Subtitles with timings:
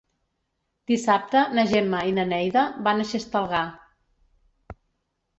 [0.91, 3.61] Dissabte na Gemma i na Neida van a Xestalgar.